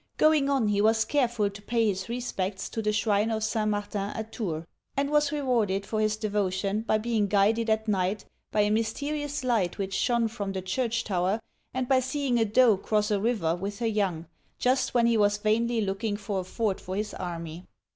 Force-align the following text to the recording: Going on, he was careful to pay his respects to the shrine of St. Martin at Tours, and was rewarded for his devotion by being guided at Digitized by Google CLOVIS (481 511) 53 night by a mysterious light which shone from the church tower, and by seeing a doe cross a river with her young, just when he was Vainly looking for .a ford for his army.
Going 0.17 0.49
on, 0.49 0.69
he 0.69 0.81
was 0.81 1.05
careful 1.05 1.51
to 1.51 1.61
pay 1.61 1.85
his 1.87 2.09
respects 2.09 2.69
to 2.69 2.81
the 2.81 2.91
shrine 2.91 3.29
of 3.29 3.43
St. 3.43 3.69
Martin 3.69 4.09
at 4.15 4.31
Tours, 4.31 4.65
and 4.97 5.11
was 5.11 5.31
rewarded 5.31 5.85
for 5.85 6.01
his 6.01 6.17
devotion 6.17 6.81
by 6.81 6.97
being 6.97 7.27
guided 7.27 7.69
at 7.69 7.85
Digitized 7.85 8.25
by 8.51 8.63
Google 8.67 8.73
CLOVIS 8.73 8.73
(481 8.73 8.73
511) 8.73 8.73
53 8.73 8.73
night 8.73 8.73
by 8.73 8.77
a 8.77 8.77
mysterious 8.81 9.43
light 9.43 9.77
which 9.77 9.93
shone 9.93 10.27
from 10.27 10.51
the 10.53 10.61
church 10.63 11.03
tower, 11.03 11.39
and 11.75 11.87
by 11.87 11.99
seeing 11.99 12.39
a 12.39 12.45
doe 12.45 12.77
cross 12.77 13.11
a 13.11 13.19
river 13.21 13.55
with 13.55 13.77
her 13.77 13.85
young, 13.85 14.25
just 14.57 14.95
when 14.95 15.05
he 15.05 15.17
was 15.17 15.37
Vainly 15.37 15.81
looking 15.81 16.17
for 16.17 16.39
.a 16.39 16.43
ford 16.43 16.81
for 16.81 16.95
his 16.95 17.13
army. 17.13 17.67